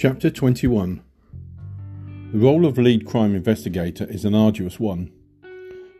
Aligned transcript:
Chapter 0.00 0.30
21 0.30 1.02
The 2.32 2.38
role 2.38 2.64
of 2.64 2.78
lead 2.78 3.04
crime 3.04 3.34
investigator 3.34 4.06
is 4.06 4.24
an 4.24 4.34
arduous 4.34 4.80
one. 4.80 5.12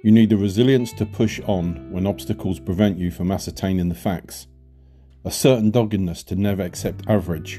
You 0.03 0.11
need 0.11 0.31
the 0.31 0.39
resilience 0.39 0.95
to 0.95 1.05
push 1.05 1.39
on 1.41 1.93
when 1.93 2.07
obstacles 2.07 2.61
prevent 2.61 2.97
you 2.97 3.11
from 3.11 3.31
ascertaining 3.31 3.91
the 3.91 3.95
facts, 3.95 4.47
a 5.23 5.31
certain 5.31 5.71
doggedness 5.71 6.23
to 6.23 6.35
never 6.35 6.63
accept 6.63 7.11
average, 7.11 7.57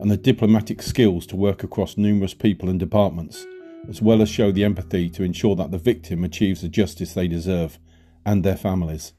and 0.00 0.10
the 0.10 0.16
diplomatic 0.16 0.80
skills 0.80 1.26
to 1.26 1.36
work 1.36 1.62
across 1.62 1.98
numerous 1.98 2.32
people 2.32 2.70
and 2.70 2.80
departments, 2.80 3.44
as 3.86 4.00
well 4.00 4.22
as 4.22 4.30
show 4.30 4.50
the 4.50 4.64
empathy 4.64 5.10
to 5.10 5.24
ensure 5.24 5.56
that 5.56 5.72
the 5.72 5.78
victim 5.78 6.24
achieves 6.24 6.62
the 6.62 6.70
justice 6.70 7.12
they 7.12 7.28
deserve 7.28 7.78
and 8.24 8.42
their 8.42 8.56
families. 8.56 9.12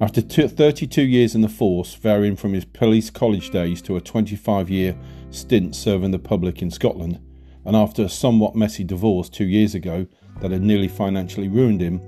After 0.00 0.20
32 0.20 1.02
years 1.02 1.34
in 1.34 1.40
the 1.40 1.48
force, 1.48 1.94
varying 1.94 2.36
from 2.36 2.52
his 2.52 2.64
police 2.64 3.10
college 3.10 3.50
days 3.50 3.82
to 3.82 3.96
a 3.96 4.00
25 4.00 4.70
year 4.70 4.96
stint 5.30 5.74
serving 5.74 6.10
the 6.10 6.18
public 6.18 6.62
in 6.62 6.70
Scotland, 6.70 7.20
and 7.64 7.76
after 7.76 8.04
a 8.04 8.08
somewhat 8.08 8.56
messy 8.56 8.84
divorce 8.84 9.28
two 9.28 9.46
years 9.46 9.74
ago 9.74 10.06
that 10.40 10.50
had 10.50 10.62
nearly 10.62 10.88
financially 10.88 11.48
ruined 11.48 11.80
him, 11.80 12.00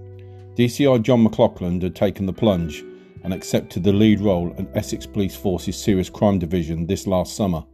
DCI 0.54 1.02
John 1.02 1.22
McLaughlin 1.22 1.80
had 1.80 1.94
taken 1.94 2.26
the 2.26 2.32
plunge 2.32 2.84
and 3.22 3.34
accepted 3.34 3.84
the 3.84 3.92
lead 3.92 4.20
role 4.20 4.52
in 4.54 4.68
Essex 4.74 5.06
Police 5.06 5.36
Force's 5.36 5.76
Serious 5.76 6.08
Crime 6.08 6.38
Division 6.38 6.86
this 6.86 7.06
last 7.06 7.36
summer. 7.36 7.64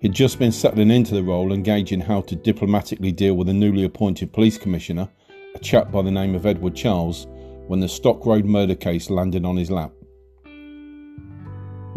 He'd 0.00 0.12
just 0.12 0.38
been 0.38 0.52
settling 0.52 0.90
into 0.90 1.14
the 1.14 1.22
role, 1.22 1.52
engaging 1.52 2.00
how 2.00 2.20
to 2.22 2.36
diplomatically 2.36 3.10
deal 3.10 3.34
with 3.34 3.48
a 3.48 3.54
newly 3.54 3.84
appointed 3.84 4.34
police 4.34 4.58
commissioner, 4.58 5.08
a 5.54 5.58
chap 5.58 5.90
by 5.90 6.02
the 6.02 6.10
name 6.10 6.34
of 6.34 6.44
Edward 6.44 6.74
Charles, 6.74 7.26
when 7.68 7.80
the 7.80 7.88
Stock 7.88 8.26
Road 8.26 8.44
murder 8.44 8.74
case 8.74 9.08
landed 9.08 9.46
on 9.46 9.56
his 9.56 9.70
lap. 9.70 9.92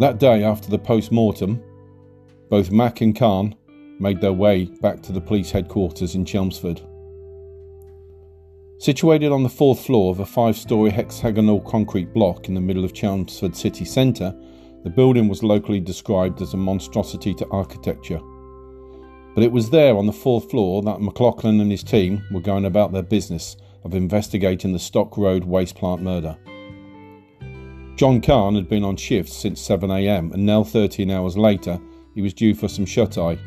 That 0.00 0.18
day 0.18 0.42
after 0.42 0.70
the 0.70 0.78
post 0.78 1.12
mortem, 1.12 1.62
both 2.48 2.70
Mac 2.70 3.00
and 3.00 3.16
Khan 3.16 3.54
made 3.98 4.20
their 4.20 4.32
way 4.32 4.66
back 4.80 5.02
to 5.02 5.12
the 5.12 5.20
police 5.20 5.50
headquarters 5.50 6.14
in 6.14 6.24
Chelmsford. 6.24 6.80
Situated 8.78 9.32
on 9.32 9.42
the 9.42 9.48
fourth 9.48 9.84
floor 9.84 10.12
of 10.12 10.20
a 10.20 10.26
five 10.26 10.56
story 10.56 10.90
hexagonal 10.90 11.60
concrete 11.60 12.12
block 12.14 12.48
in 12.48 12.54
the 12.54 12.60
middle 12.60 12.84
of 12.84 12.94
Chelmsford 12.94 13.56
city 13.56 13.84
centre, 13.84 14.34
the 14.84 14.90
building 14.90 15.28
was 15.28 15.42
locally 15.42 15.80
described 15.80 16.40
as 16.40 16.54
a 16.54 16.56
monstrosity 16.56 17.34
to 17.34 17.48
architecture. 17.48 18.20
But 19.34 19.44
it 19.44 19.52
was 19.52 19.70
there 19.70 19.96
on 19.96 20.06
the 20.06 20.12
fourth 20.12 20.50
floor 20.50 20.82
that 20.82 21.00
McLaughlin 21.00 21.60
and 21.60 21.70
his 21.70 21.82
team 21.82 22.24
were 22.30 22.40
going 22.40 22.64
about 22.64 22.92
their 22.92 23.02
business 23.02 23.56
of 23.84 23.94
investigating 23.94 24.72
the 24.72 24.78
Stock 24.78 25.16
Road 25.16 25.44
waste 25.44 25.74
plant 25.74 26.02
murder. 26.02 26.36
John 27.96 28.20
Khan 28.20 28.54
had 28.54 28.68
been 28.68 28.84
on 28.84 28.96
shift 28.96 29.28
since 29.28 29.66
7am, 29.66 30.32
and 30.32 30.46
now 30.46 30.62
13 30.62 31.10
hours 31.10 31.36
later, 31.36 31.80
he 32.18 32.22
was 32.22 32.34
due 32.34 32.52
for 32.52 32.66
some 32.66 32.84
shut 32.84 33.16
eye. 33.16 33.38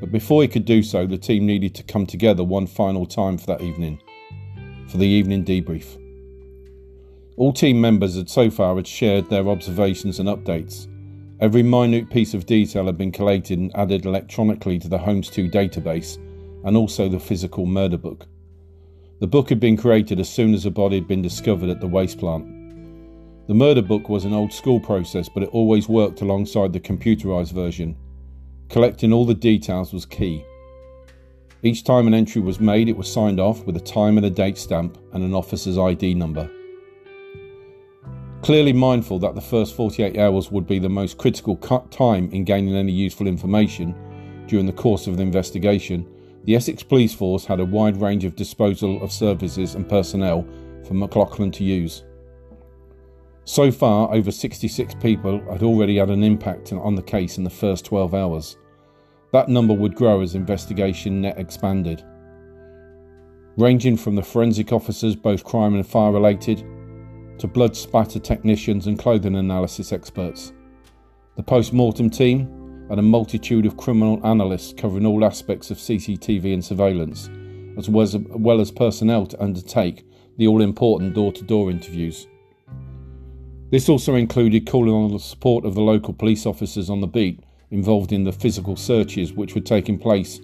But 0.00 0.10
before 0.10 0.42
he 0.42 0.48
could 0.48 0.64
do 0.64 0.82
so, 0.82 1.06
the 1.06 1.16
team 1.16 1.46
needed 1.46 1.72
to 1.76 1.84
come 1.84 2.04
together 2.04 2.42
one 2.42 2.66
final 2.66 3.06
time 3.06 3.38
for 3.38 3.46
that 3.46 3.60
evening, 3.60 4.02
for 4.88 4.96
the 4.96 5.06
evening 5.06 5.44
debrief. 5.44 5.96
All 7.36 7.52
team 7.52 7.80
members 7.80 8.16
had 8.16 8.28
so 8.28 8.50
far 8.50 8.74
had 8.74 8.88
shared 8.88 9.30
their 9.30 9.48
observations 9.48 10.18
and 10.18 10.28
updates. 10.28 10.88
Every 11.38 11.62
minute 11.62 12.10
piece 12.10 12.34
of 12.34 12.44
detail 12.44 12.86
had 12.86 12.98
been 12.98 13.12
collated 13.12 13.60
and 13.60 13.70
added 13.76 14.04
electronically 14.04 14.80
to 14.80 14.88
the 14.88 14.98
Holmes 14.98 15.30
2 15.30 15.48
database, 15.48 16.16
and 16.64 16.76
also 16.76 17.08
the 17.08 17.20
physical 17.20 17.66
murder 17.66 17.98
book. 17.98 18.26
The 19.20 19.28
book 19.28 19.48
had 19.48 19.60
been 19.60 19.76
created 19.76 20.18
as 20.18 20.28
soon 20.28 20.54
as 20.54 20.66
a 20.66 20.72
body 20.72 20.96
had 20.96 21.06
been 21.06 21.22
discovered 21.22 21.70
at 21.70 21.78
the 21.78 21.86
waste 21.86 22.18
plant. 22.18 22.48
The 23.46 23.54
murder 23.54 23.80
book 23.80 24.08
was 24.08 24.24
an 24.24 24.34
old 24.34 24.52
school 24.52 24.80
process, 24.80 25.28
but 25.28 25.44
it 25.44 25.50
always 25.50 25.88
worked 25.88 26.20
alongside 26.20 26.72
the 26.72 26.80
computerized 26.80 27.52
version. 27.52 27.96
Collecting 28.68 29.14
all 29.14 29.24
the 29.24 29.34
details 29.34 29.94
was 29.94 30.04
key. 30.04 30.44
Each 31.62 31.84
time 31.84 32.06
an 32.06 32.14
entry 32.14 32.42
was 32.42 32.60
made, 32.60 32.88
it 32.88 32.96
was 32.96 33.10
signed 33.10 33.40
off 33.40 33.64
with 33.64 33.76
a 33.76 33.80
time 33.80 34.18
and 34.18 34.26
a 34.26 34.30
date 34.30 34.58
stamp 34.58 34.98
and 35.12 35.24
an 35.24 35.34
officer's 35.34 35.78
ID 35.78 36.14
number. 36.14 36.50
Clearly 38.42 38.74
mindful 38.74 39.18
that 39.20 39.34
the 39.34 39.40
first 39.40 39.74
48 39.74 40.18
hours 40.18 40.50
would 40.50 40.66
be 40.66 40.78
the 40.78 40.88
most 40.88 41.16
critical 41.16 41.56
time 41.56 42.30
in 42.30 42.44
gaining 42.44 42.76
any 42.76 42.92
useful 42.92 43.26
information 43.26 43.94
during 44.46 44.66
the 44.66 44.72
course 44.72 45.06
of 45.06 45.16
the 45.16 45.22
investigation, 45.22 46.06
the 46.44 46.54
Essex 46.54 46.82
Police 46.82 47.14
Force 47.14 47.44
had 47.44 47.60
a 47.60 47.64
wide 47.64 48.00
range 48.00 48.24
of 48.24 48.36
disposal 48.36 49.02
of 49.02 49.12
services 49.12 49.74
and 49.74 49.88
personnel 49.88 50.46
for 50.86 50.94
McLaughlin 50.94 51.50
to 51.52 51.64
use. 51.64 52.04
So 53.48 53.72
far, 53.72 54.14
over 54.14 54.30
66 54.30 54.94
people 54.96 55.40
had 55.50 55.62
already 55.62 55.96
had 55.96 56.10
an 56.10 56.22
impact 56.22 56.70
on 56.70 56.94
the 56.94 57.02
case 57.02 57.38
in 57.38 57.44
the 57.44 57.50
first 57.50 57.86
12 57.86 58.12
hours. 58.12 58.58
That 59.32 59.48
number 59.48 59.72
would 59.72 59.94
grow 59.94 60.20
as 60.20 60.34
investigation 60.34 61.22
net 61.22 61.38
expanded. 61.38 62.04
Ranging 63.56 63.96
from 63.96 64.16
the 64.16 64.22
forensic 64.22 64.70
officers, 64.70 65.16
both 65.16 65.44
crime 65.44 65.74
and 65.74 65.86
fire 65.86 66.12
related, 66.12 66.58
to 67.38 67.48
blood 67.48 67.74
spatter 67.74 68.18
technicians 68.18 68.86
and 68.86 68.98
clothing 68.98 69.34
analysis 69.34 69.92
experts. 69.94 70.52
The 71.36 71.42
post 71.42 71.72
mortem 71.72 72.10
team 72.10 72.86
and 72.90 73.00
a 73.00 73.02
multitude 73.02 73.64
of 73.64 73.78
criminal 73.78 74.20
analysts 74.26 74.74
covering 74.74 75.06
all 75.06 75.24
aspects 75.24 75.70
of 75.70 75.78
CCTV 75.78 76.52
and 76.52 76.62
surveillance, 76.62 77.30
as 77.78 77.88
well 77.88 78.04
as, 78.04 78.14
well 78.14 78.60
as 78.60 78.70
personnel 78.70 79.24
to 79.24 79.42
undertake 79.42 80.04
the 80.36 80.46
all 80.46 80.60
important 80.60 81.14
door 81.14 81.32
to 81.32 81.42
door 81.42 81.70
interviews. 81.70 82.26
This 83.70 83.88
also 83.88 84.14
included 84.14 84.66
calling 84.66 84.94
on 84.94 85.12
the 85.12 85.18
support 85.18 85.66
of 85.66 85.74
the 85.74 85.82
local 85.82 86.14
police 86.14 86.46
officers 86.46 86.88
on 86.88 87.02
the 87.02 87.06
beat 87.06 87.40
involved 87.70 88.12
in 88.12 88.24
the 88.24 88.32
physical 88.32 88.76
searches 88.76 89.34
which 89.34 89.54
were 89.54 89.60
taking 89.60 89.98
place 89.98 90.40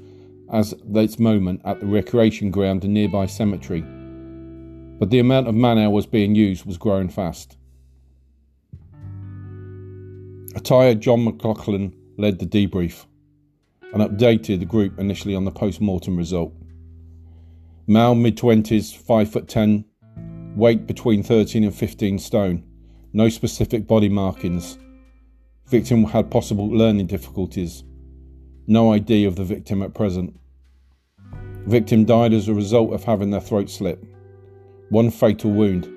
as 0.52 0.74
this 0.84 1.18
moment 1.18 1.62
at 1.64 1.80
the 1.80 1.86
recreation 1.86 2.50
ground 2.50 2.84
and 2.84 2.92
nearby 2.92 3.24
cemetery. 3.24 3.80
But 3.80 5.08
the 5.08 5.20
amount 5.20 5.48
of 5.48 5.54
man 5.54 5.78
hours 5.78 6.04
being 6.04 6.34
used 6.34 6.66
was 6.66 6.76
growing 6.76 7.08
fast. 7.08 7.56
A 10.54 10.60
tired 10.60 11.00
John 11.00 11.24
McLaughlin 11.24 11.94
led 12.18 12.38
the 12.38 12.46
debrief 12.46 13.06
and 13.94 14.02
updated 14.02 14.60
the 14.60 14.66
group 14.66 14.98
initially 14.98 15.34
on 15.34 15.44
the 15.44 15.50
post 15.50 15.80
mortem 15.80 16.16
result. 16.16 16.52
Male 17.86 18.14
mid 18.14 18.36
20s, 18.36 18.94
5 18.94 19.32
foot 19.32 19.48
10, 19.48 19.84
weight 20.56 20.86
between 20.86 21.22
13 21.22 21.64
and 21.64 21.74
15 21.74 22.18
stone, 22.18 22.62
no 23.14 23.30
specific 23.30 23.86
body 23.86 24.10
markings. 24.10 24.76
Victim 25.68 26.04
had 26.04 26.30
possible 26.30 26.68
learning 26.68 27.06
difficulties. 27.06 27.82
No 28.66 28.92
ID 28.92 29.24
of 29.24 29.36
the 29.36 29.44
victim 29.44 29.82
at 29.82 29.94
present. 29.94 30.38
Victim 31.66 32.04
died 32.04 32.34
as 32.34 32.48
a 32.48 32.54
result 32.54 32.92
of 32.92 33.04
having 33.04 33.30
their 33.30 33.40
throat 33.40 33.70
slit. 33.70 34.04
One 34.90 35.10
fatal 35.10 35.52
wound. 35.52 35.88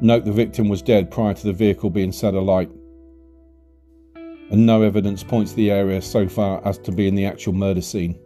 Note 0.00 0.24
the 0.24 0.32
victim 0.32 0.68
was 0.68 0.82
dead 0.82 1.12
prior 1.12 1.34
to 1.34 1.44
the 1.44 1.52
vehicle 1.52 1.90
being 1.90 2.10
set 2.10 2.34
alight 2.34 2.70
and 4.52 4.66
no 4.66 4.82
evidence 4.82 5.22
points 5.22 5.52
to 5.52 5.56
the 5.56 5.70
area 5.70 6.02
so 6.02 6.28
far 6.28 6.60
as 6.66 6.76
to 6.76 6.92
be 6.92 7.08
in 7.08 7.14
the 7.14 7.24
actual 7.24 7.54
murder 7.54 7.80
scene. 7.80 8.18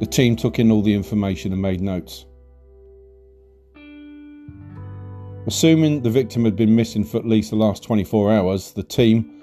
The 0.00 0.06
team 0.06 0.36
took 0.36 0.58
in 0.58 0.70
all 0.70 0.82
the 0.82 0.92
information 0.92 1.52
and 1.52 1.62
made 1.62 1.80
notes. 1.80 2.26
Assuming 5.46 6.00
the 6.00 6.08
victim 6.08 6.46
had 6.46 6.56
been 6.56 6.74
missing 6.74 7.04
for 7.04 7.18
at 7.18 7.26
least 7.26 7.50
the 7.50 7.56
last 7.56 7.82
24 7.82 8.32
hours, 8.32 8.72
the 8.72 8.82
team 8.82 9.42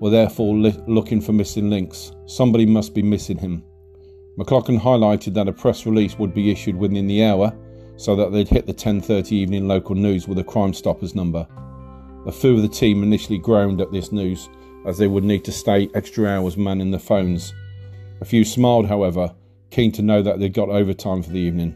were 0.00 0.10
therefore 0.10 0.54
li- 0.54 0.78
looking 0.86 1.20
for 1.20 1.32
missing 1.32 1.68
links. 1.68 2.12
Somebody 2.26 2.66
must 2.66 2.94
be 2.94 3.02
missing 3.02 3.36
him. 3.36 3.64
McLaughlin 4.36 4.78
highlighted 4.78 5.34
that 5.34 5.48
a 5.48 5.52
press 5.52 5.86
release 5.86 6.16
would 6.20 6.32
be 6.32 6.52
issued 6.52 6.76
within 6.76 7.08
the 7.08 7.24
hour 7.24 7.52
so 7.96 8.14
that 8.14 8.30
they'd 8.30 8.48
hit 8.48 8.66
the 8.66 8.72
10:30 8.72 9.32
evening 9.32 9.66
local 9.66 9.96
news 9.96 10.28
with 10.28 10.38
a 10.38 10.44
Crime 10.44 10.72
Stoppers 10.72 11.16
number. 11.16 11.48
A 12.26 12.32
few 12.32 12.54
of 12.54 12.62
the 12.62 12.68
team 12.68 13.02
initially 13.02 13.38
groaned 13.38 13.80
at 13.80 13.90
this 13.90 14.12
news, 14.12 14.48
as 14.86 14.98
they 14.98 15.08
would 15.08 15.24
need 15.24 15.44
to 15.44 15.52
stay 15.52 15.90
extra 15.94 16.28
hours 16.28 16.56
manning 16.56 16.92
the 16.92 16.98
phones. 17.00 17.52
A 18.20 18.24
few 18.24 18.44
smiled, 18.44 18.86
however, 18.86 19.34
keen 19.70 19.90
to 19.92 20.02
know 20.02 20.22
that 20.22 20.38
they'd 20.38 20.54
got 20.54 20.68
overtime 20.68 21.22
for 21.22 21.30
the 21.30 21.40
evening. 21.40 21.74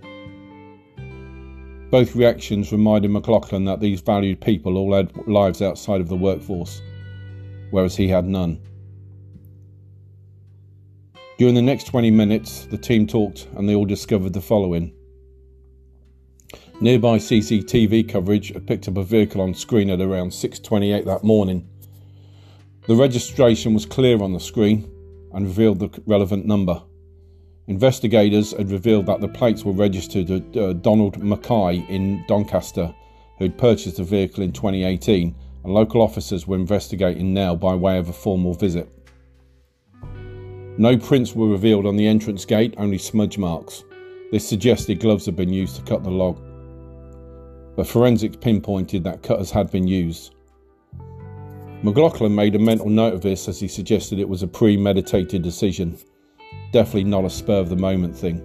Both 1.95 2.17
reactions 2.17 2.73
reminded 2.73 3.13
McLaughlin 3.13 3.67
that 3.67 3.79
these 3.79 4.01
valued 4.01 4.41
people 4.41 4.77
all 4.77 4.95
had 4.95 5.13
lives 5.29 5.63
outside 5.63 6.01
of 6.01 6.09
the 6.09 6.17
workforce, 6.17 6.83
whereas 7.71 7.95
he 7.95 8.09
had 8.09 8.27
none. 8.27 8.59
During 11.39 11.55
the 11.55 11.63
next 11.63 11.85
20 11.85 12.11
minutes, 12.11 12.67
the 12.67 12.79
team 12.79 13.07
talked 13.07 13.47
and 13.55 13.69
they 13.69 13.77
all 13.77 13.85
discovered 13.85 14.33
the 14.33 14.41
following. 14.41 14.93
Nearby 16.81 17.19
CCTV 17.19 18.09
coverage 18.09 18.53
had 18.53 18.67
picked 18.67 18.89
up 18.89 18.97
a 18.97 19.05
vehicle 19.05 19.41
on 19.41 19.55
screen 19.55 19.89
at 19.89 20.01
around 20.01 20.33
6:28 20.33 21.05
that 21.05 21.23
morning. 21.23 21.69
The 22.89 22.97
registration 22.97 23.73
was 23.73 23.87
clear 23.87 24.21
on 24.21 24.33
the 24.33 24.41
screen 24.41 24.91
and 25.33 25.47
revealed 25.47 25.79
the 25.79 26.03
relevant 26.07 26.45
number. 26.45 26.83
Investigators 27.67 28.53
had 28.53 28.71
revealed 28.71 29.07
that 29.07 29.21
the 29.21 29.29
plates 29.29 29.65
were 29.65 29.73
registered 29.73 30.27
to 30.27 30.69
uh, 30.69 30.73
Donald 30.75 31.23
Mackay 31.23 31.87
in 31.89 32.25
Doncaster, 32.29 32.95
who 33.39 33.45
had 33.45 33.57
purchased 33.57 33.97
the 33.97 34.05
vehicle 34.05 34.43
in 34.43 34.53
2018 34.53 35.35
and 35.65 35.73
local 35.73 36.03
officers 36.03 36.47
were 36.47 36.57
investigating 36.57 37.33
now 37.33 37.55
by 37.55 37.75
way 37.75 37.99
of 37.99 38.09
a 38.09 38.13
formal 38.13 38.53
visit. 38.55 38.89
No 40.77 40.99
prints 40.99 41.35
were 41.35 41.49
revealed 41.49 41.87
on 41.87 41.97
the 41.97 42.07
entrance 42.07 42.45
gate, 42.45 42.75
only 42.77 42.99
smudge 42.99 43.39
marks. 43.39 43.85
This 44.31 44.47
suggested 44.47 45.01
gloves 45.01 45.25
had 45.25 45.37
been 45.37 45.53
used 45.53 45.77
to 45.77 45.83
cut 45.83 46.05
the 46.05 46.11
log. 46.11 46.39
But 47.77 47.87
forensics 47.87 48.37
pinpointed 48.37 49.05
that 49.05 49.23
cutters 49.23 49.51
had 49.51 49.71
been 49.71 49.87
used. 49.87 50.35
McLaughlin 51.83 52.35
made 52.35 52.55
a 52.55 52.59
mental 52.59 52.89
note 52.89 53.15
of 53.15 53.23
this 53.23 53.49
as 53.49 53.61
he 53.61 53.69
suggested 53.69 54.19
it 54.19 54.29
was 54.29 54.43
a 54.43 54.49
premeditated 54.49 55.43
decision, 55.43 55.97
definitely 56.73 57.05
not 57.05 57.25
a 57.25 57.31
spur 57.31 57.61
of 57.61 57.69
the 57.69 57.77
moment 57.77 58.17
thing. 58.17 58.43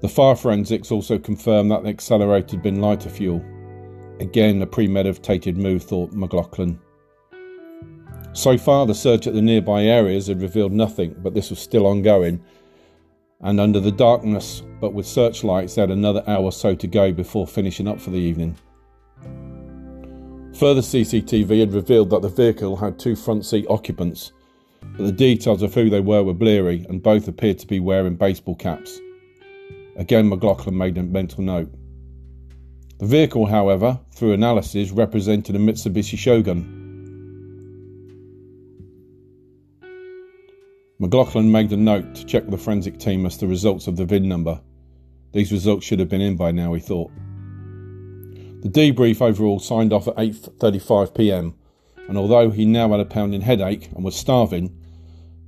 The 0.00 0.08
fire 0.08 0.36
forensics 0.36 0.92
also 0.92 1.18
confirmed 1.18 1.70
that 1.70 1.82
the 1.82 1.88
accelerator 1.88 2.52
had 2.52 2.62
been 2.62 2.80
lighter 2.80 3.10
fuel. 3.10 3.44
Again, 4.20 4.62
a 4.62 4.66
premeditated 4.66 5.56
move, 5.56 5.82
thought 5.82 6.12
McLaughlin. 6.12 6.78
So 8.32 8.56
far, 8.56 8.86
the 8.86 8.94
search 8.94 9.26
at 9.26 9.34
the 9.34 9.42
nearby 9.42 9.84
areas 9.84 10.28
had 10.28 10.40
revealed 10.40 10.72
nothing, 10.72 11.16
but 11.18 11.34
this 11.34 11.50
was 11.50 11.58
still 11.58 11.86
ongoing. 11.86 12.40
And 13.40 13.60
under 13.60 13.80
the 13.80 13.92
darkness, 13.92 14.62
but 14.80 14.94
with 14.94 15.06
searchlights, 15.06 15.74
they 15.74 15.82
had 15.82 15.90
another 15.90 16.22
hour 16.26 16.44
or 16.44 16.52
so 16.52 16.74
to 16.74 16.86
go 16.86 17.12
before 17.12 17.46
finishing 17.46 17.88
up 17.88 18.00
for 18.00 18.10
the 18.10 18.18
evening. 18.18 18.56
Further 20.54 20.80
CCTV 20.80 21.60
had 21.60 21.72
revealed 21.72 22.10
that 22.10 22.22
the 22.22 22.28
vehicle 22.28 22.76
had 22.76 22.98
two 22.98 23.14
front 23.14 23.44
seat 23.44 23.66
occupants, 23.68 24.32
but 24.80 25.04
the 25.04 25.12
details 25.12 25.62
of 25.62 25.74
who 25.74 25.90
they 25.90 26.00
were 26.00 26.22
were 26.22 26.34
bleary, 26.34 26.84
and 26.88 27.02
both 27.02 27.28
appeared 27.28 27.58
to 27.60 27.66
be 27.66 27.80
wearing 27.80 28.16
baseball 28.16 28.54
caps. 28.54 29.00
Again, 29.96 30.28
McLaughlin 30.28 30.76
made 30.76 30.98
a 30.98 31.02
mental 31.02 31.42
note. 31.42 31.72
The 32.98 33.06
vehicle, 33.06 33.46
however, 33.46 34.00
through 34.12 34.32
analysis, 34.32 34.90
represented 34.90 35.54
a 35.54 35.58
Mitsubishi 35.58 36.18
Shogun, 36.18 36.78
McLaughlin 41.00 41.52
made 41.52 41.72
a 41.72 41.76
note 41.76 42.16
to 42.16 42.24
check 42.24 42.42
with 42.42 42.50
the 42.50 42.58
forensic 42.58 42.98
team 42.98 43.24
as 43.24 43.34
to 43.34 43.40
the 43.46 43.46
results 43.46 43.86
of 43.86 43.96
the 43.96 44.04
VIN 44.04 44.28
number. 44.28 44.60
These 45.32 45.52
results 45.52 45.86
should 45.86 46.00
have 46.00 46.08
been 46.08 46.20
in 46.20 46.36
by 46.36 46.50
now, 46.50 46.74
he 46.74 46.80
thought. 46.80 47.12
The 48.62 48.68
debrief 48.68 49.22
overall 49.22 49.60
signed 49.60 49.92
off 49.92 50.08
at 50.08 50.16
8:35 50.16 51.14
p.m. 51.14 51.54
and 52.08 52.16
although 52.16 52.50
he 52.50 52.64
now 52.64 52.90
had 52.90 53.00
a 53.00 53.04
pounding 53.04 53.42
headache 53.42 53.90
and 53.94 54.02
was 54.02 54.16
starving, 54.16 54.74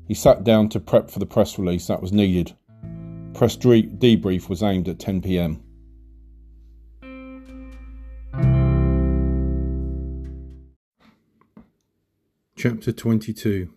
he 0.06 0.14
sat 0.14 0.44
down 0.44 0.68
to 0.68 0.78
prep 0.78 1.10
for 1.10 1.18
the 1.18 1.26
press 1.26 1.58
release 1.58 1.86
that 1.86 2.02
was 2.02 2.12
needed. 2.12 2.54
Press 3.32 3.56
debrief 3.56 4.48
was 4.48 4.62
aimed 4.62 4.86
at 4.86 4.98
10 4.98 5.22
p.m. 5.22 5.62
Chapter 12.56 12.92
22 12.92 13.72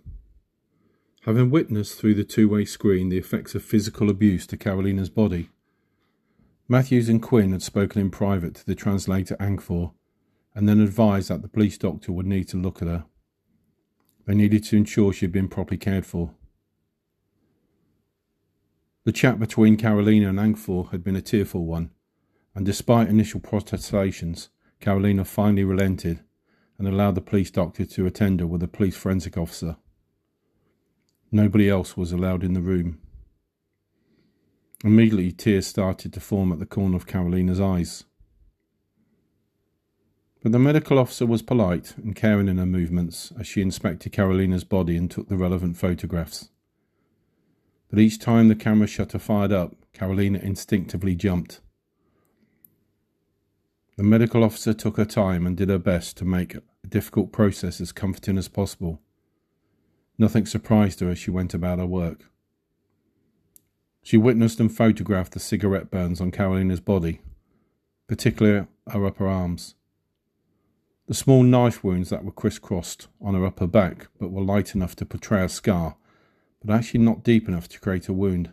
Having 1.25 1.51
witnessed 1.51 1.97
through 1.97 2.15
the 2.15 2.25
two 2.25 2.49
way 2.49 2.65
screen 2.65 3.07
the 3.07 3.17
effects 3.17 3.55
of 3.55 3.63
physical 3.63 4.09
abuse 4.09 4.45
to 4.47 4.57
Carolina's 4.57 5.09
body, 5.09 5.47
Matthews 6.67 7.07
and 7.07 7.21
Quinn 7.21 7.53
had 7.53 7.61
spoken 7.61 8.01
in 8.01 8.09
private 8.09 8.55
to 8.55 8.65
the 8.65 8.75
translator 8.75 9.37
Angfor 9.37 9.93
and 10.55 10.67
then 10.67 10.79
advised 10.79 11.29
that 11.29 11.41
the 11.41 11.47
police 11.47 11.77
doctor 11.77 12.11
would 12.11 12.25
need 12.25 12.47
to 12.49 12.57
look 12.57 12.81
at 12.81 12.87
her. 12.87 13.05
They 14.25 14.35
needed 14.35 14.63
to 14.65 14.77
ensure 14.77 15.11
she 15.11 15.25
had 15.25 15.31
been 15.31 15.47
properly 15.47 15.77
cared 15.77 16.05
for. 16.05 16.31
The 19.05 19.11
chat 19.11 19.39
between 19.39 19.75
Carolina 19.75 20.29
and 20.29 20.39
Angfor 20.39 20.91
had 20.91 21.03
been 21.03 21.15
a 21.15 21.21
tearful 21.21 21.65
one, 21.65 21.91
and 22.55 22.65
despite 22.65 23.09
initial 23.09 23.41
protestations, 23.41 24.49
Carolina 24.79 25.25
finally 25.25 25.63
relented 25.63 26.21
and 26.77 26.87
allowed 26.87 27.15
the 27.15 27.21
police 27.21 27.51
doctor 27.51 27.85
to 27.85 28.05
attend 28.05 28.39
her 28.39 28.47
with 28.47 28.63
a 28.63 28.67
police 28.67 28.95
forensic 28.95 29.37
officer. 29.37 29.77
Nobody 31.31 31.69
else 31.69 31.97
was 31.97 32.11
allowed 32.11 32.43
in 32.43 32.53
the 32.53 32.61
room. 32.61 32.99
Immediately, 34.83 35.31
tears 35.31 35.67
started 35.67 36.13
to 36.13 36.19
form 36.19 36.51
at 36.51 36.59
the 36.59 36.65
corner 36.65 36.95
of 36.95 37.07
Carolina's 37.07 37.59
eyes. 37.59 38.03
But 40.43 40.51
the 40.51 40.59
medical 40.59 40.99
officer 40.99 41.25
was 41.25 41.41
polite 41.41 41.95
and 41.95 42.17
caring 42.17 42.49
in 42.49 42.57
her 42.57 42.65
movements 42.65 43.31
as 43.39 43.47
she 43.47 43.61
inspected 43.61 44.11
Carolina's 44.11 44.65
body 44.65 44.97
and 44.97 45.09
took 45.09 45.29
the 45.29 45.37
relevant 45.37 45.77
photographs. 45.77 46.49
But 47.89 47.99
each 47.99 48.19
time 48.19 48.49
the 48.49 48.55
camera 48.55 48.87
shutter 48.87 49.19
fired 49.19 49.53
up, 49.53 49.77
Carolina 49.93 50.39
instinctively 50.39 51.15
jumped. 51.15 51.61
The 53.95 54.03
medical 54.03 54.43
officer 54.43 54.73
took 54.73 54.97
her 54.97 55.05
time 55.05 55.47
and 55.47 55.55
did 55.55 55.69
her 55.69 55.79
best 55.79 56.17
to 56.17 56.25
make 56.25 56.55
a 56.55 56.63
difficult 56.89 57.31
process 57.31 57.79
as 57.79 57.93
comforting 57.93 58.37
as 58.37 58.49
possible. 58.49 58.99
Nothing 60.17 60.45
surprised 60.45 60.99
her 60.99 61.09
as 61.09 61.19
she 61.19 61.31
went 61.31 61.53
about 61.53 61.79
her 61.79 61.85
work. 61.85 62.25
She 64.01 64.17
witnessed 64.17 64.59
and 64.59 64.75
photographed 64.75 65.31
the 65.31 65.39
cigarette 65.39 65.89
burns 65.89 66.19
on 66.19 66.31
Carolina's 66.31 66.81
body, 66.81 67.21
particularly 68.07 68.67
her 68.89 69.05
upper 69.05 69.27
arms. 69.27 69.75
The 71.07 71.13
small 71.13 71.43
knife 71.43 71.83
wounds 71.83 72.09
that 72.09 72.23
were 72.23 72.31
crisscrossed 72.31 73.07
on 73.21 73.33
her 73.33 73.45
upper 73.45 73.67
back 73.67 74.07
but 74.19 74.31
were 74.31 74.41
light 74.41 74.73
enough 74.73 74.95
to 74.97 75.05
portray 75.05 75.43
a 75.43 75.49
scar, 75.49 75.97
but 76.63 76.73
actually 76.73 77.01
not 77.01 77.23
deep 77.23 77.47
enough 77.47 77.67
to 77.69 77.79
create 77.79 78.07
a 78.07 78.13
wound. 78.13 78.51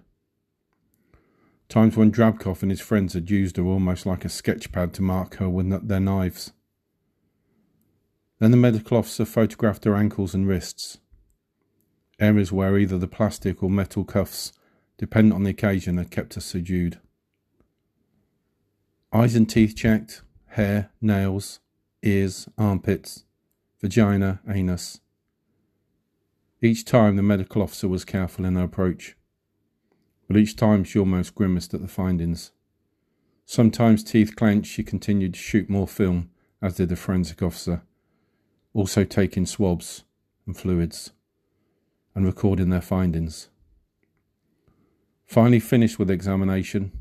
Times 1.68 1.96
when 1.96 2.10
Drabkov 2.10 2.62
and 2.62 2.70
his 2.70 2.80
friends 2.80 3.14
had 3.14 3.30
used 3.30 3.56
her 3.56 3.64
almost 3.64 4.04
like 4.04 4.24
a 4.24 4.28
sketch 4.28 4.72
pad 4.72 4.92
to 4.94 5.02
mark 5.02 5.36
her 5.36 5.48
with 5.48 5.86
their 5.86 6.00
knives. 6.00 6.52
Then 8.40 8.50
the 8.50 8.56
medical 8.56 8.96
officer 8.96 9.24
photographed 9.24 9.84
her 9.84 9.94
ankles 9.94 10.34
and 10.34 10.48
wrists 10.48 10.98
areas 12.20 12.52
where 12.52 12.78
either 12.78 12.98
the 12.98 13.08
plastic 13.08 13.62
or 13.62 13.70
metal 13.70 14.04
cuffs, 14.04 14.52
dependent 14.98 15.34
on 15.34 15.42
the 15.42 15.50
occasion, 15.50 15.96
had 15.96 16.10
kept 16.10 16.34
her 16.34 16.40
subdued. 16.40 17.00
Eyes 19.12 19.34
and 19.34 19.48
teeth 19.48 19.74
checked, 19.74 20.22
hair, 20.48 20.90
nails, 21.00 21.60
ears, 22.02 22.48
armpits, 22.56 23.24
vagina, 23.80 24.40
anus. 24.48 25.00
Each 26.62 26.84
time 26.84 27.16
the 27.16 27.22
medical 27.22 27.62
officer 27.62 27.88
was 27.88 28.04
careful 28.04 28.44
in 28.44 28.56
her 28.56 28.64
approach, 28.64 29.16
but 30.26 30.36
each 30.36 30.56
time 30.56 30.84
she 30.84 30.98
almost 30.98 31.34
grimaced 31.34 31.74
at 31.74 31.80
the 31.80 31.88
findings. 31.88 32.52
Sometimes 33.44 34.04
teeth 34.04 34.36
clenched, 34.36 34.70
she 34.70 34.84
continued 34.84 35.34
to 35.34 35.40
shoot 35.40 35.68
more 35.68 35.88
film, 35.88 36.30
as 36.62 36.76
did 36.76 36.88
the 36.88 36.96
forensic 36.96 37.42
officer, 37.42 37.82
also 38.74 39.04
taking 39.04 39.46
swabs 39.46 40.04
and 40.46 40.56
fluids 40.56 41.12
and 42.14 42.26
recording 42.26 42.70
their 42.70 42.80
findings. 42.80 43.48
Finally 45.26 45.60
finished 45.60 45.98
with 45.98 46.10
examination, 46.10 46.92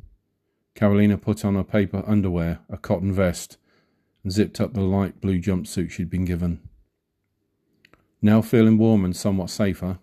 Carolina 0.76 1.18
put 1.18 1.44
on 1.44 1.56
her 1.56 1.64
paper 1.64 2.04
underwear, 2.08 2.60
a 2.70 2.78
cotton 2.78 3.12
vest, 3.12 3.58
and 4.24 4.32
zipped 4.32 4.60
up 4.60 4.74
the 4.74 4.82
light 4.82 5.22
blue 5.22 5.40
jumpsuit 5.40 5.92
she'd 5.92 6.10
been 6.10 6.26
given. 6.26 6.60
Now 8.22 8.42
feeling 8.42 8.78
warm 8.78 9.06
and 9.06 9.16
somewhat 9.16 9.50
safer, 9.50 10.00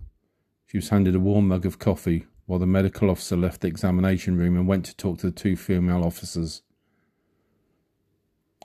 she 0.67 0.79
was 0.79 0.89
handed 0.89 1.15
a 1.15 1.21
warm 1.21 1.49
mug 1.49 1.67
of 1.67 1.79
coffee 1.79 2.27
while 2.47 2.59
the 2.59 2.67
medical 2.67 3.11
officer 3.11 3.37
left 3.37 3.61
the 3.61 3.69
examination 3.69 4.37
room 4.37 4.57
and 4.57 4.67
went 4.67 4.85
to 4.87 4.97
talk 4.97 5.19
to 5.19 5.27
the 5.27 5.33
two 5.33 5.57
female 5.57 6.05
officers. 6.05 6.63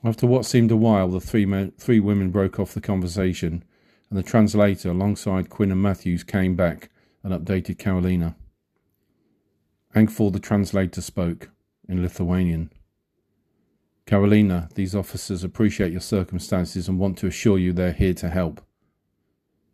After 0.04 0.26
what 0.26 0.46
seemed 0.46 0.72
a 0.72 0.78
while, 0.78 1.10
the 1.10 1.20
three, 1.20 1.46
men, 1.46 1.74
three 1.78 2.00
women 2.00 2.32
broke 2.32 2.60
off 2.60 2.74
the 2.74 2.82
conversation 2.82 3.64
and 4.10 4.20
the 4.20 4.24
translator, 4.24 4.90
alongside 4.90 5.50
Quinn 5.50 5.72
and 5.72 5.82
Matthews, 5.82 6.24
came 6.24 6.56
back 6.56 6.90
and 7.24 7.34
updated 7.34 7.78
Carolina. 7.78 8.36
Angfor, 9.96 10.34
the 10.34 10.40
translator, 10.40 11.02
spoke 11.02 11.50
in 11.88 12.02
Lithuanian. 12.02 12.72
Carolina, 14.06 14.70
these 14.76 14.96
officers 14.96 15.44
appreciate 15.44 15.92
your 15.92 16.02
circumstances 16.02 16.88
and 16.88 17.00
want 17.00 17.18
to 17.20 17.28
assure 17.28 17.58
you 17.58 17.72
they're 17.72 17.94
here 17.94 18.14
to 18.16 18.30
help. 18.30 18.62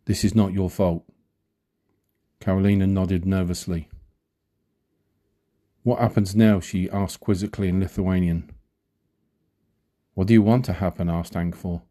This 0.04 0.24
is 0.24 0.34
not 0.34 0.52
your 0.52 0.70
fault. 0.70 1.04
Carolina 2.40 2.86
nodded 2.86 3.26
nervously. 3.26 3.88
What 5.82 6.00
happens 6.00 6.36
now? 6.36 6.60
she 6.60 6.90
asked 6.90 7.20
quizzically 7.20 7.68
in 7.68 7.80
Lithuanian. 7.80 8.50
What 10.14 10.26
do 10.26 10.34
you 10.34 10.42
want 10.42 10.64
to 10.66 10.74
happen? 10.74 11.08
asked 11.08 11.34
Angfor. 11.34 11.82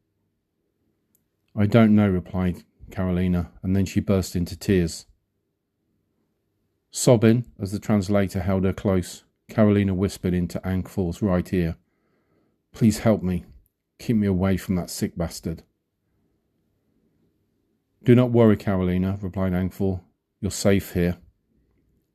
I 1.55 1.65
don't 1.65 1.95
know, 1.95 2.07
replied 2.07 2.63
Carolina, 2.91 3.51
and 3.63 3.75
then 3.75 3.85
she 3.85 3.99
burst 3.99 4.35
into 4.35 4.55
tears. 4.55 5.05
Sobbing, 6.91 7.45
as 7.59 7.71
the 7.71 7.79
translator 7.79 8.41
held 8.41 8.63
her 8.63 8.73
close, 8.73 9.23
Carolina 9.49 9.93
whispered 9.93 10.33
into 10.33 10.59
Angfor's 10.59 11.21
right 11.21 11.51
ear, 11.53 11.75
Please 12.77 12.99
help 12.99 13.23
me. 13.23 13.43
Keep 13.97 14.17
me 14.17 14.27
away 14.27 14.55
from 14.55 14.75
that 14.75 14.91
sick 14.91 15.17
bastard. 15.17 15.63
Do 18.03 18.13
not 18.13 18.29
worry, 18.29 18.55
Carolina, 18.55 19.17
replied 19.19 19.53
Angfor. 19.53 20.01
You're 20.41 20.51
safe 20.51 20.93
here. 20.93 21.17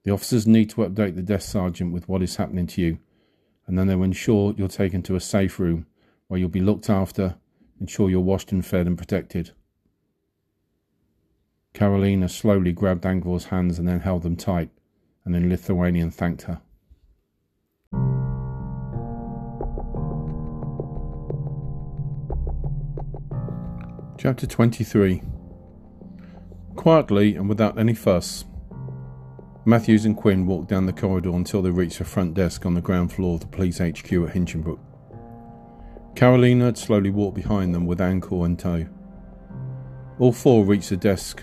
The 0.05 0.13
officers 0.13 0.47
need 0.47 0.71
to 0.71 0.83
update 0.83 1.17
the 1.17 1.23
desk 1.23 1.51
sergeant 1.51 1.93
with 1.93 2.09
what 2.09 2.23
is 2.23 2.37
happening 2.37 2.69
to 2.69 2.81
you, 2.81 3.01
and 3.67 3.77
then 3.77 3.89
they 3.89 3.97
will 3.97 4.05
ensure 4.05 4.55
you're 4.57 4.69
taken 4.69 5.03
to 5.03 5.17
a 5.17 5.21
safe 5.21 5.59
room 5.59 5.87
where 6.29 6.39
you'll 6.39 6.49
be 6.49 6.61
looked 6.61 6.89
after 6.89 7.35
Ensure 7.81 8.09
you're 8.09 8.21
washed 8.21 8.53
and 8.53 8.65
fed 8.65 8.87
and 8.87 8.97
protected. 8.97 9.51
Karolina 11.75 12.31
slowly 12.31 12.71
grabbed 12.71 13.03
Angfor's 13.03 13.47
hands 13.47 13.81
and 13.81 13.89
then 13.89 13.99
held 13.99 14.23
them 14.23 14.37
tight, 14.37 14.71
and 15.25 15.35
in 15.35 15.49
Lithuanian 15.49 16.13
thanked 16.13 16.43
her. 16.43 16.61
Chapter 24.23 24.47
23 24.47 25.21
Quietly 26.77 27.35
and 27.35 27.49
without 27.49 27.77
any 27.77 27.93
fuss, 27.93 28.45
Matthews 29.65 30.05
and 30.05 30.17
Quinn 30.17 30.47
walked 30.47 30.69
down 30.69 30.87
the 30.87 30.93
corridor 30.93 31.31
until 31.31 31.61
they 31.61 31.71
reached 31.71 31.99
the 31.99 32.05
front 32.05 32.35
desk 32.35 32.65
on 32.65 32.75
the 32.75 32.81
ground 32.81 33.13
floor 33.13 33.35
of 33.35 33.41
the 33.41 33.49
police 33.49 33.79
HQ 33.79 34.13
at 34.13 34.33
Hinchingbrooke. 34.33 34.79
Karolina 36.15 36.67
had 36.67 36.79
slowly 36.79 37.11
walked 37.11 37.35
behind 37.35 37.75
them 37.75 37.85
with 37.85 37.99
Angfor 37.99 38.47
in 38.47 38.57
tow. 38.57 38.87
All 40.21 40.31
four 40.31 40.65
reached 40.65 40.91
the 40.91 40.97
desk, 40.97 41.43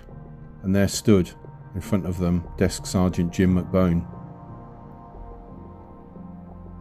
and 0.63 0.74
there 0.74 0.88
stood, 0.88 1.31
in 1.75 1.81
front 1.81 2.05
of 2.05 2.17
them, 2.17 2.48
Desk 2.57 2.86
Sergeant 2.86 3.33
Jim 3.33 3.62
McBone. 3.62 4.07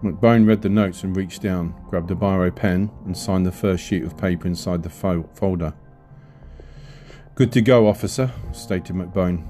McBone 0.05 0.47
read 0.47 0.62
the 0.62 0.69
notes 0.69 1.02
and 1.02 1.17
reached 1.17 1.43
down, 1.43 1.75
grabbed 1.90 2.12
a 2.12 2.14
biro 2.14 2.55
pen, 2.55 2.88
and 3.05 3.17
signed 3.17 3.45
the 3.45 3.50
first 3.50 3.83
sheet 3.83 4.05
of 4.05 4.17
paper 4.17 4.47
inside 4.47 4.85
the 4.85 4.90
fo- 4.90 5.28
folder. 5.35 5.75
Good 7.38 7.52
to 7.52 7.61
go, 7.61 7.87
officer, 7.87 8.33
stated 8.50 8.97
McBone. 8.97 9.45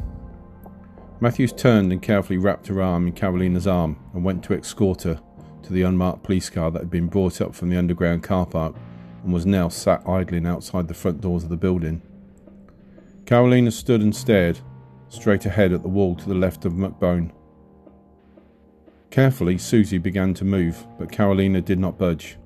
Matthews 1.20 1.54
turned 1.54 1.90
and 1.90 2.02
carefully 2.02 2.36
wrapped 2.36 2.66
her 2.66 2.82
arm 2.82 3.06
in 3.06 3.14
Carolina's 3.14 3.66
arm 3.66 3.98
and 4.12 4.22
went 4.22 4.44
to 4.44 4.52
escort 4.52 5.04
her 5.04 5.18
to 5.62 5.72
the 5.72 5.80
unmarked 5.80 6.22
police 6.22 6.50
car 6.50 6.70
that 6.70 6.80
had 6.80 6.90
been 6.90 7.06
brought 7.06 7.40
up 7.40 7.54
from 7.54 7.70
the 7.70 7.78
underground 7.78 8.22
car 8.22 8.44
park 8.44 8.76
and 9.24 9.32
was 9.32 9.46
now 9.46 9.70
sat 9.70 10.06
idling 10.06 10.44
outside 10.44 10.86
the 10.86 10.92
front 10.92 11.22
doors 11.22 11.44
of 11.44 11.48
the 11.48 11.56
building. 11.56 12.02
Carolina 13.24 13.70
stood 13.70 14.02
and 14.02 14.14
stared 14.14 14.60
straight 15.08 15.46
ahead 15.46 15.72
at 15.72 15.80
the 15.80 15.88
wall 15.88 16.14
to 16.14 16.28
the 16.28 16.34
left 16.34 16.66
of 16.66 16.74
McBone. 16.74 17.32
Carefully, 19.10 19.56
Susie 19.56 19.96
began 19.96 20.34
to 20.34 20.44
move, 20.44 20.86
but 20.98 21.10
Carolina 21.10 21.62
did 21.62 21.78
not 21.78 21.96
budge. 21.96 22.36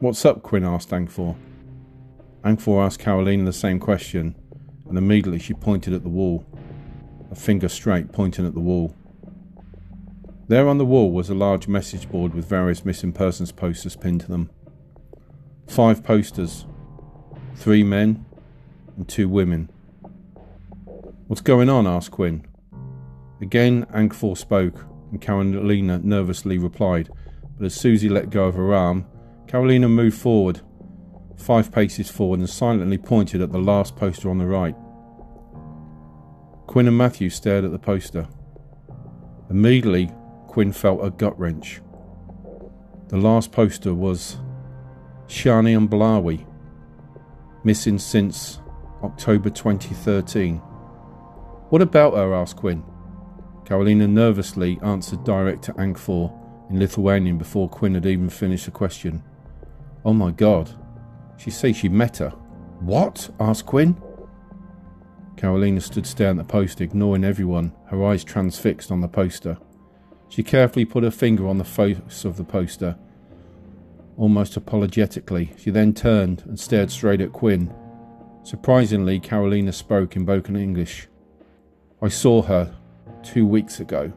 What's 0.00 0.26
up? 0.26 0.42
Quinn 0.42 0.64
asked 0.64 0.90
Angfor. 0.90 1.34
Angfor 2.44 2.84
asked 2.84 3.00
Karolina 3.00 3.44
the 3.44 3.52
same 3.52 3.78
question, 3.78 4.34
and 4.88 4.98
immediately 4.98 5.38
she 5.38 5.54
pointed 5.54 5.92
at 5.92 6.02
the 6.02 6.08
wall 6.08 6.44
a 7.30 7.34
finger 7.34 7.68
straight 7.68 8.12
pointing 8.12 8.46
at 8.46 8.54
the 8.54 8.60
wall. 8.60 8.94
There 10.48 10.68
on 10.68 10.78
the 10.78 10.84
wall 10.84 11.12
was 11.12 11.30
a 11.30 11.34
large 11.34 11.68
message 11.68 12.10
board 12.10 12.34
with 12.34 12.48
various 12.48 12.84
missing 12.84 13.12
persons 13.12 13.52
posters 13.52 13.96
pinned 13.96 14.22
to 14.22 14.28
them. 14.28 14.50
Five 15.68 16.02
posters, 16.02 16.66
three 17.54 17.84
men 17.84 18.26
and 18.96 19.08
two 19.08 19.28
women. 19.28 19.70
What's 21.28 21.40
going 21.40 21.70
on? 21.70 21.86
asked 21.86 22.10
Quinn. 22.10 22.44
Again, 23.40 23.86
Angfor 23.86 24.36
spoke, 24.36 24.84
and 25.10 25.20
Karolina 25.20 26.02
nervously 26.02 26.58
replied, 26.58 27.08
but 27.56 27.66
as 27.66 27.74
Susie 27.74 28.08
let 28.08 28.30
go 28.30 28.44
of 28.46 28.56
her 28.56 28.74
arm, 28.74 29.06
Karolina 29.46 29.88
moved 29.88 30.18
forward, 30.18 30.60
five 31.36 31.72
paces 31.72 32.10
forward, 32.10 32.40
and 32.40 32.48
silently 32.48 32.98
pointed 32.98 33.40
at 33.40 33.52
the 33.52 33.58
last 33.58 33.96
poster 33.96 34.30
on 34.30 34.38
the 34.38 34.46
right. 34.46 34.74
Quinn 36.66 36.88
and 36.88 36.96
Matthew 36.96 37.30
stared 37.30 37.64
at 37.64 37.72
the 37.72 37.78
poster. 37.78 38.26
Immediately, 39.50 40.10
Quinn 40.46 40.72
felt 40.72 41.04
a 41.04 41.10
gut 41.10 41.38
wrench. 41.38 41.80
The 43.08 43.18
last 43.18 43.52
poster 43.52 43.92
was 43.92 44.38
Shani 45.26 45.76
and 45.76 45.90
Blawi, 45.90 46.46
missing 47.64 47.98
since 47.98 48.60
October 49.02 49.50
2013. 49.50 50.58
What 51.68 51.82
about 51.82 52.14
her? 52.14 52.34
asked 52.34 52.56
Quinn. 52.56 52.84
Karolina 53.64 54.08
nervously 54.08 54.78
answered 54.82 55.24
direct 55.24 55.62
to 55.64 55.72
Angfor 55.74 56.32
in 56.70 56.78
Lithuanian 56.78 57.38
before 57.38 57.68
Quinn 57.68 57.94
had 57.94 58.06
even 58.06 58.28
finished 58.28 58.64
the 58.64 58.70
question. 58.70 59.22
Oh 60.04 60.12
my 60.12 60.30
god. 60.30 60.70
She 61.42 61.50
say 61.50 61.72
she 61.72 61.88
met 61.88 62.18
her. 62.18 62.30
What? 62.78 63.28
asked 63.40 63.66
Quinn. 63.66 64.00
Carolina 65.36 65.80
stood 65.80 66.06
staring 66.06 66.38
at 66.38 66.46
the 66.46 66.52
poster, 66.52 66.84
ignoring 66.84 67.24
everyone, 67.24 67.72
her 67.86 68.04
eyes 68.04 68.22
transfixed 68.22 68.92
on 68.92 69.00
the 69.00 69.08
poster. 69.08 69.58
She 70.28 70.44
carefully 70.44 70.84
put 70.84 71.02
her 71.02 71.10
finger 71.10 71.48
on 71.48 71.58
the 71.58 71.64
face 71.64 72.24
of 72.24 72.36
the 72.36 72.44
poster, 72.44 72.96
almost 74.16 74.56
apologetically. 74.56 75.52
She 75.58 75.70
then 75.70 75.94
turned 75.94 76.44
and 76.46 76.60
stared 76.60 76.92
straight 76.92 77.20
at 77.20 77.32
Quinn. 77.32 77.74
Surprisingly, 78.44 79.18
Carolina 79.18 79.72
spoke 79.72 80.14
in 80.14 80.24
broken 80.24 80.54
English. 80.54 81.08
I 82.00 82.08
saw 82.08 82.42
her 82.42 82.72
two 83.24 83.46
weeks 83.46 83.80
ago. 83.80 84.12